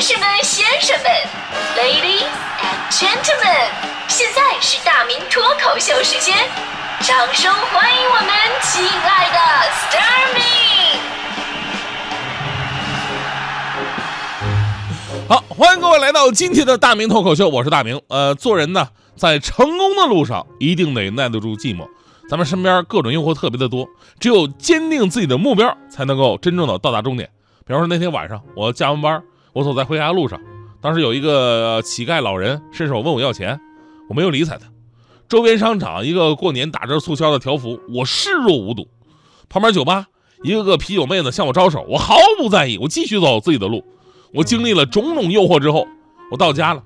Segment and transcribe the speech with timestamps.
[0.00, 1.10] 女士们、先生们
[1.76, 2.24] ，Ladies
[2.58, 3.68] and Gentlemen，
[4.08, 6.34] 现在是大明脱口秀时间，
[7.00, 8.30] 掌声欢迎我们
[8.62, 9.36] 亲爱的
[9.68, 10.40] s t a r m y
[15.28, 18.00] 好，欢迎各位来到今天的大明脱口秀，我是大明。
[18.08, 21.86] 呃，做人呢，在成功的路上一定得耐得住寂寞。
[22.30, 23.86] 咱们身边各种诱惑特别的多，
[24.18, 27.28] 只有坚定自己的目标，才能够真正的到达终点。
[27.66, 30.40] 比方说那天晚上，我加完班，我走在回家路上，
[30.80, 33.60] 当时有一个乞丐老人伸手问我要钱，
[34.08, 34.66] 我没有理睬他。
[35.28, 38.88] 周边商场一个过年打折促销的条幅，我视若无睹。
[39.48, 40.06] 旁边酒吧
[40.42, 43.84] 一个个啤酒妹子向我招手，我毫不在意，我继续走自己的路。
[44.32, 45.86] 我经历了种种诱惑之后，
[46.30, 46.82] 我到家了。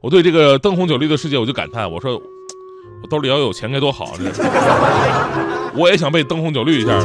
[0.00, 2.20] 我对这个灯红酒绿的世界，我就感叹，我说。
[3.00, 4.12] 我兜里要有钱该多好！
[4.16, 4.22] 这
[5.74, 7.00] 我也想被灯红酒绿一下。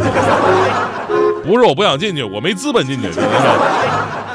[1.44, 3.08] 不是我不想进去，我没资本进去。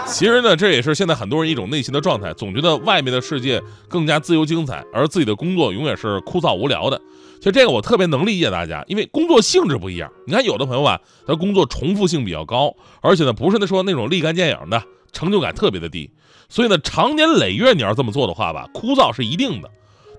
[0.06, 7.00] 其实呢，这也是现在很多人一种内心的状态，总觉得外面的世界更加自由精彩，而自己的工作永远是枯燥无聊的。
[7.38, 10.10] 其实这个我特别能理解大家，因为工作性质不一样。
[10.26, 16.10] 你看有的朋友吧，他工作重复性比较高，而且呢不是那说那种立竿见影的，成就感特别的低。
[16.48, 19.70] 所以呢，长年累月你要这么做的话吧，枯燥是一定的。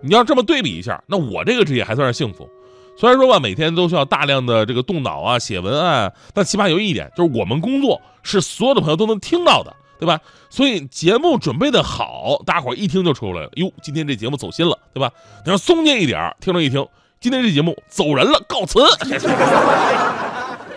[0.01, 2.49] 你要这么对比一下，那我这个职业还算是幸福。
[2.95, 10.19] 虽然说吧，每天都需要大量的这个动脑啊、写文案，但起码有一点，就是我们工作是所有的朋友都能听到的，对吧？
[10.49, 13.49] 所以节目准备的好，大伙一听就出来了。
[13.55, 15.11] 哟，今天这节目走心了，对吧？
[15.43, 16.87] 你要松懈一点，听众一听，
[17.19, 18.79] 今天这节目走人了，告辞。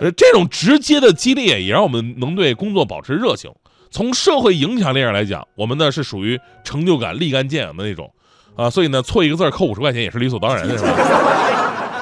[0.01, 3.51] 呃， 这种直接的激励也让我们能对工作保持热情。
[3.91, 8.11] 从社会影响力上来讲，我们呢是属于成就感立竿见影的那种。
[8.57, 10.91] 啊，所以呢，错一个字扣五十块钱也是理所当然的，是吧？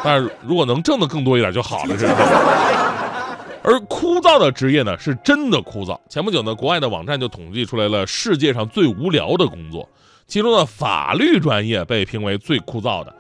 [0.05, 2.15] 但是如果能挣的更多一点就好了，是吧？
[3.65, 5.99] 而枯燥的职业呢，是真的枯燥。
[6.11, 9.89] 前不久呢，国外的网站就统计出来了世界上最无聊的工作，
[10.27, 13.15] 其中的法律专业被评为最枯燥的，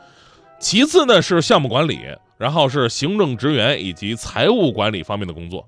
[0.60, 2.00] 其次呢是项目管理，
[2.36, 5.66] 然后是行政职员以及财务管理方面的工作。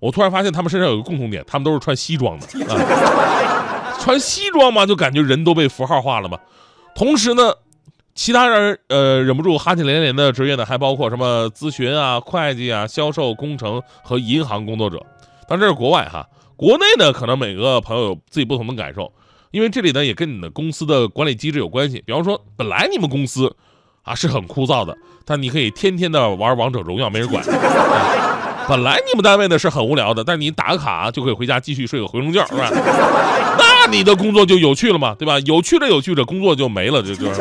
[0.00, 6.36] 我突然发现他们身上有个共同点，他们都是穿西装的啊，穿西装嘛，就感觉人都被符号化了嘛。
[6.94, 7.54] 同时呢，
[8.18, 15.00] 其他人呃忍不住哈气连连的职业呢，还包括什么咨询啊、会计啊、销售、工程和银行工作者。
[15.48, 19.12] 但这是国外哈，国内呢，可能每个朋友有自己不同的感受，
[19.52, 22.02] 因为这里呢也跟你的公司的管理机制有关系。
[22.04, 23.54] 比方说，本来你们公司
[24.02, 27.40] 啊是很枯燥的，但你可以天天的玩王者荣耀，没人管。
[28.68, 32.68] 本来你们单位呢是很无聊的，但是你打个卡就可以回家继续睡个回笼觉，是吧？
[33.58, 35.38] 那你的工作就有趣了嘛，对吧？
[35.46, 37.40] 有趣着有趣着，工作就没了，这就是。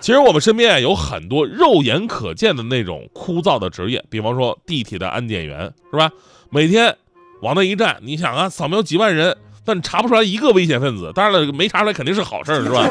[0.00, 6.10] 其实我们身边有很多肉眼可见的那种枯燥的职业，比方说地铁的安检员，是吧？
[6.50, 6.96] 每天
[7.42, 11.12] 往那一站，你想啊，扫描几万人，但查不出来一个危险分子。
[11.14, 12.88] 当然了，没查出来肯定是好事，是吧？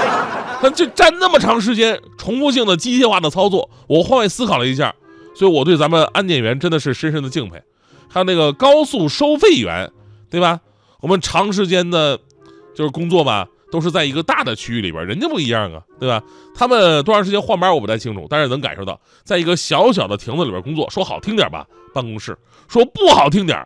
[0.60, 4.92] 但这站那么长时间，重复性的机械化的操作，我换位思考了一下。
[5.38, 7.62] 所以，我对咱们安检员真的是深深的敬佩，
[8.08, 9.88] 还有那个高速收费员，
[10.28, 10.58] 对吧？
[11.00, 12.18] 我们长时间的，
[12.74, 16.20] 就是工作吧，都是在一个大的区域里边，人家不一样啊，对吧？
[16.56, 22.32] 他们多长时间换班我不太清楚，但是能感受到，在一个小小的亭子里边工作，说好听点吧，办公室；
[22.66, 23.64] 说不好听点，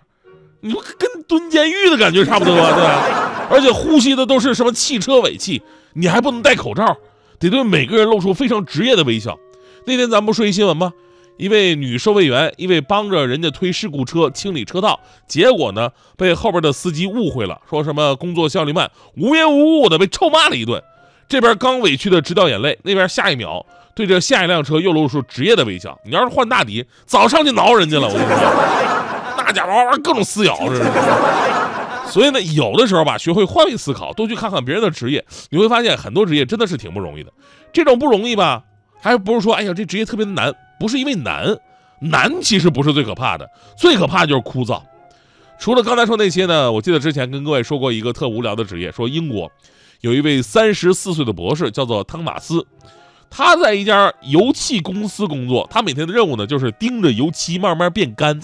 [0.60, 3.48] 你说跟蹲监狱的感觉差不多，对吧？
[3.48, 5.62] 而且呼吸的都是什么汽车尾气，
[5.94, 6.98] 你还不能戴口罩，
[7.38, 9.38] 得对每个人露出非常职业的微笑。
[9.86, 10.92] 那天咱们不说一新闻吗？
[11.42, 20.80] 一位女收费员，因为帮着人家推事故车清理车道，结果呢被后边的司机误会了，说什么工作效率慢，无缘无故的被臭骂了一顿。
[21.26, 25.98] 这边刚委屈的直掉眼泪，那边下一秒对着下一辆车又露出职业的微笑。
[26.04, 30.84] 你要是换大迪，早上去挠人家了，我跟你说，那家伙玩各种撕咬，这是。
[32.08, 37.32] 所以呢，有的时候吧，学会换位思考，多去看看别人的职业，你会发现很多职业真的是挺不容易的。
[37.72, 38.62] 这种不容易吧，
[39.00, 40.54] 还不是说，哎呀，这职业特别的难。
[40.82, 41.56] 不是因为难，
[42.00, 44.82] 难其实不是最可怕的，最可怕就是枯燥。
[45.56, 49.48] 除了刚才说那些呢，我记得之前跟各位说过一个特无聊的职业，说英国
[50.00, 52.66] 有一位三十四岁的博士叫做汤马斯，
[53.30, 58.40] 他在一家油漆公司工作，他每天的任务呢就是盯着油漆慢慢变干。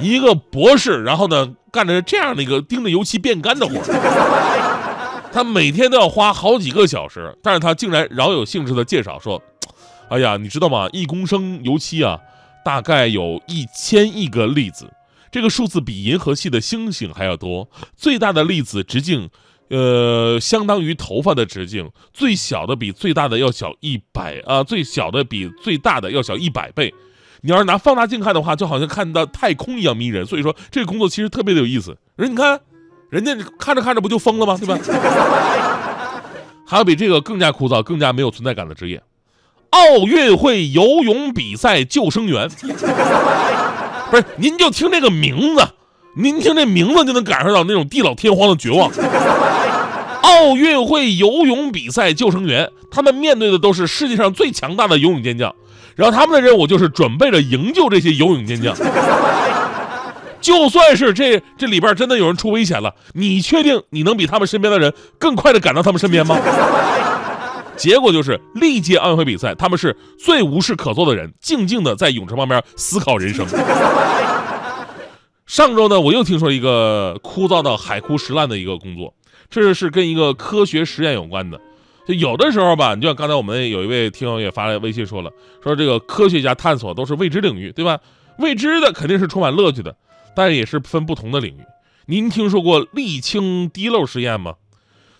[0.00, 3.74] 一个博士，然后呢干着这样的一个盯着油漆变干的活
[5.30, 9.42] 他每天都要花好几个小时，但是他竟然饶有兴致的介绍说。
[10.08, 10.88] 哎呀，你知道吗？
[10.92, 12.18] 一公升油漆啊，
[12.64, 14.88] 大概有一千亿个粒子，
[15.32, 17.68] 这个数字比银河系的星星还要多。
[17.96, 19.28] 最大的粒子直径，
[19.68, 26.94] 呃，相当于头发的直径；最小的比最大的要小一百啊，最小的比最大的要小一百倍。
[27.42, 30.24] 你要是拿放大镜看的话，就好像看到太空一样迷人。
[30.24, 31.98] 所以说，这个工作其实特别的有意思。
[32.14, 32.60] 人你看，
[33.10, 34.56] 人家看着看着不就疯了吗？
[34.56, 34.78] 对吧？
[36.64, 39.02] 还有比这个更加枯燥、更加没有存在感的职业——
[39.70, 42.48] 奥运会游泳比赛救生员。
[44.10, 45.66] 不是，您就听这个名字，
[46.16, 48.90] 您听这名字就能感受到那种地老天荒的绝望。
[50.22, 55.54] 奥运会游泳比赛救生员，他们面对的都是世界上最强大的游泳健将，
[55.94, 58.74] 然后他们的任务就是准备着营救这些游泳健将。
[60.40, 66.38] 就算是这这里边真的有人出危险了，你确定你能比他们身边的人更快的赶到他们身边吗？
[67.76, 73.46] 结果就是历届奥运会比赛，他们是最无事可做的人，静静的在泳池旁边思考人生。
[75.46, 79.14] 上周呢，我又听说一个枯燥到海枯石烂的一个工作，
[79.48, 81.60] 这是跟一个科学实验有关的。
[82.06, 85.30] 就有的时候吧，你就像刚才我们有一位听友也发来微信说了，
[85.62, 88.00] 说这个科学家探索都是未知领域，对吧？
[88.38, 89.94] 未知的肯定是充满乐趣的。
[90.34, 91.60] 但也是分不同的领域。
[92.04, 94.56] 您听说过沥青滴漏实验吗？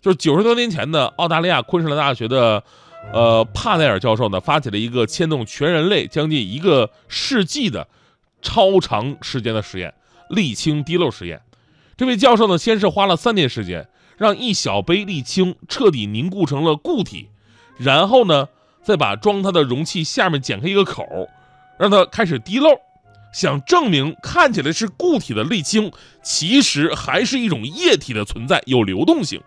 [0.06, 2.62] 就是九十多年前的澳大利亚昆士兰大学的，
[3.12, 7.88] 呃，帕奈尔教授呢，发起了一个牵动全人类将近一个世纪的
[8.40, 9.92] 超长时间的实验——
[10.30, 11.40] 沥青滴漏实验。
[11.96, 17.28] 这位教授呢，先是花了三年时间，让一小杯沥青彻底凝固成了固体，
[17.76, 18.46] 然后呢，
[18.84, 21.04] 再把装它的容器下面剪开一个口，
[21.80, 22.70] 让它开始滴漏。
[23.32, 25.90] 想证明看起来是固体的沥青，
[26.22, 29.42] 其实还是一种液体的存在，有流动性。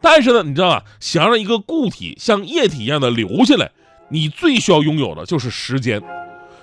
[0.00, 0.82] 但是呢，你知道吧？
[0.98, 3.70] 想让一个固体像液体一样的流下来，
[4.08, 6.00] 你最需要拥有的就是时间。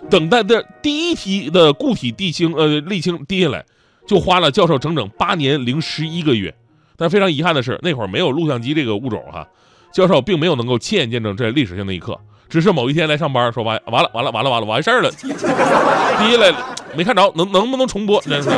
[0.09, 3.65] 等待的第一批的固体地青呃沥青滴下来，
[4.07, 6.53] 就花了教授整整八年零十一个月。
[6.95, 9.47] 但非常遗憾的是，那会儿没有录像机这个物种哈，
[9.93, 12.19] 教授并没有能够亲眼见证这历史性的一刻。
[12.49, 16.53] 只是某一天来上班，说完完了完了完了完了完事儿了，滴下来
[16.95, 18.21] 没看着，能能不能重播？
[18.21, 18.49] 真是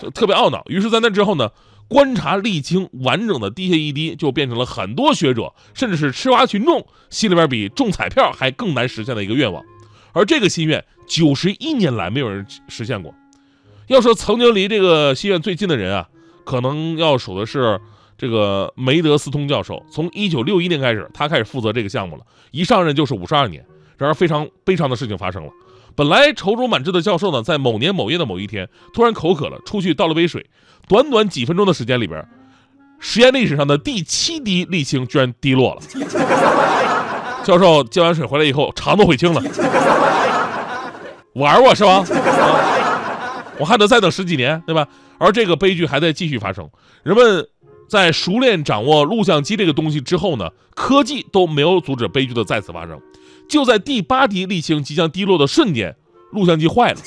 [0.00, 0.62] 就特别懊恼。
[0.66, 1.50] 于是，在那之后呢，
[1.88, 9.64] 观察沥青完整的滴下一滴，就变成了很多学者，甚至是吃瓜群众心里边比中彩票还更难实现的一个愿望。
[10.12, 13.14] 而这个心愿，九十一年来没有人实现过。
[13.86, 16.08] 要说曾经离这个心愿最近的人啊，
[16.44, 17.80] 可能要数的是。
[18.18, 23.62] 这个梅德斯通教授从一九六一年开始，他开始负责这个项目了，一上任就是五十二年。
[23.98, 25.52] 然而，非常悲伤的事情发生了。
[25.96, 30.44] 本来踌躇满志的教授呢，在某年某月的某一天，突然口渴了，出去倒了杯水。
[30.86, 32.22] 短短几分钟的时间里边，
[33.00, 35.82] 实验历史上的第七滴沥青居然滴落了。
[37.42, 39.42] 教授接完水回来以后，肠都悔青了。
[41.32, 42.04] 玩我是吧？
[43.58, 44.86] 我还得再等十几年，对吧？
[45.18, 46.68] 而这个悲剧还在继续发生，
[47.02, 47.48] 人们。
[47.88, 53.00] 在熟练掌握录像机这个东西之后呢，科技都没有阻止悲剧的再次发生。
[53.48, 55.94] 就在第八滴沥青即将滴落的瞬间，
[56.32, 57.00] 录像机坏了。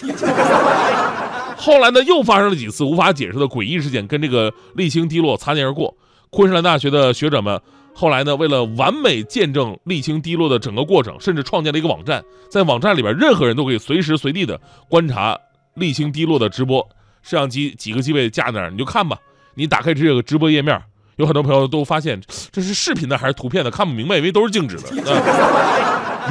[1.57, 5.95] 后来呢，又发生了几次无法解释的诡异事件，跟这个沥青滴落擦肩而过。
[6.29, 7.59] 昆士兰大学的学者们
[7.93, 15.37] 后来呢，为了完美见证沥青滴落的整个过程，甚至创建了一个网站，在网站里边，任何人都可以随时随地的观察
[15.75, 16.87] 沥青滴落的直播。
[17.21, 19.17] 摄像机几个机位架那儿，你就看吧。
[19.55, 20.81] 你打开这个直播页面，
[21.17, 24.83] 有很多朋友都发现这是视频的还是图片的，看不明白，以为都是静止的，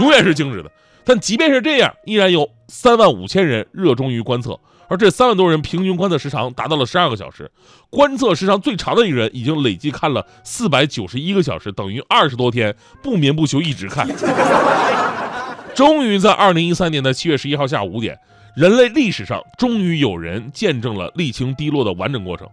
[0.00, 0.70] 永远是静止的。
[1.04, 4.58] 但即便是这样，依然有三万五千人热衷于观测，
[4.88, 7.50] 而这三万多人平均观测时长达到了十二个小时。
[7.88, 14.06] 观测时长最长的一个人已经累计看了四百九十一个小时，等于二十多天不眠不休一直看。
[15.74, 18.18] 终于在二零一三年的七月十一号下午五点，
[18.54, 22.46] 人类历史上终于有人见证了沥青滴落的完整过程。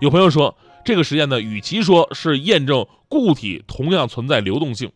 [0.00, 4.90] 有朋友说，这个实验呢，与其说是验证固体同样存在流动性，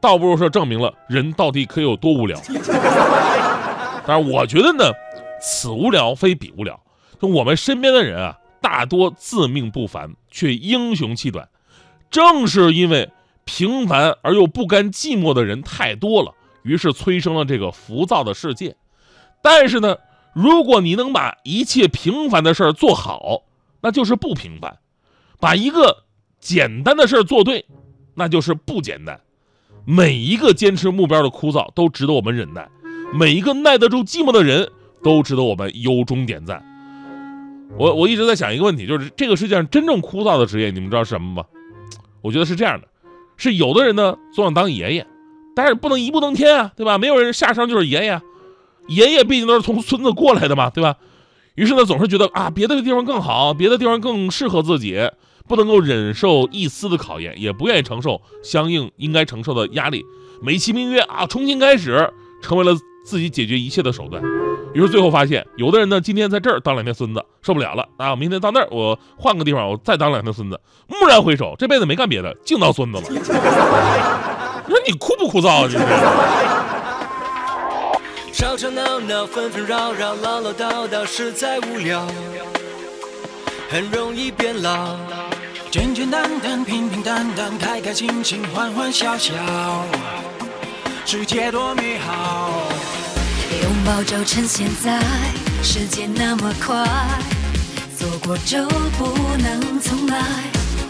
[0.00, 2.40] 倒不如说证明了人到底可以有多无聊。
[4.06, 4.84] 但是我觉得呢，
[5.40, 6.80] 此无聊非彼无聊。
[7.20, 11.48] 就我们身边的人啊，大多自命不凡，却英雄气短。
[12.10, 13.10] 正是因为
[13.44, 18.76] 平凡而又不甘寂寞的人太多了，于是催生了这个浮躁的世界。
[19.42, 19.96] 但是呢，
[20.32, 23.42] 如果你能把一切平凡的事儿做好，
[23.80, 24.78] 那就是不平凡，
[25.38, 26.04] 把一个
[26.40, 27.66] 简单的事儿做对，
[28.14, 29.20] 那就是不简单。
[29.90, 32.68] 每一个坚持目标的枯燥都值得我们忍耐，
[33.14, 34.70] 每一个耐得住寂寞的人
[35.02, 36.62] 都值得我们由衷点赞。
[37.78, 41.44] 我我一直在想一个问题，就是这个世界上真正枯燥的职业，你们知道是什么吗？
[42.20, 42.86] 我觉得是这样的，
[43.38, 45.06] 是有的人呢总想当爷爷，
[45.56, 46.98] 但是不能一步登天啊，对吧？
[46.98, 48.20] 没有人下生就是爷爷，
[48.88, 50.96] 爷爷毕竟都是从孙子过来的嘛，对吧？
[51.54, 55.08] 于是呢，总是觉得啊，别的地方更好，别的地方更适合自己，
[55.48, 60.04] 不能够忍受一丝的考验，也不愿意承受相应应该承受的压力，
[60.42, 62.12] 美其名曰啊，重新开始，
[62.42, 62.72] 成为了
[63.04, 64.22] 自己解决一切的手段。
[64.74, 70.60] 于是最后发现，有的人呢，今天在这儿当两天孙子受不了了啊，明天到那儿我换个地方，我再当两天孙子。
[70.88, 73.04] 蓦然回首，这辈子没干别的，净当孙子了。
[73.08, 73.18] 你
[74.74, 75.66] 说你枯不枯燥啊？
[75.66, 75.78] 你这
[78.34, 82.06] 吵吵闹闹，纷纷扰扰，唠唠叨叨，实在无聊，
[83.70, 84.96] 很容易变老。
[85.70, 89.34] 简简单单，平平淡淡，开开心心，欢欢笑笑，
[91.04, 92.62] 世界多美好。
[93.62, 94.98] 拥抱就趁现在，
[95.62, 96.74] 时间那么快，
[97.98, 100.18] 错过就不能重来，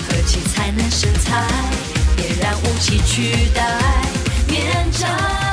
[0.08, 1.44] 何其才能失态，
[2.16, 3.80] 别让武器取代
[4.48, 5.47] 面罩。